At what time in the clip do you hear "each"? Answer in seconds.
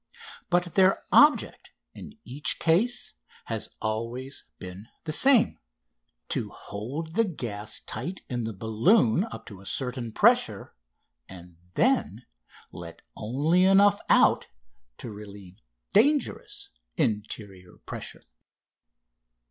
2.25-2.57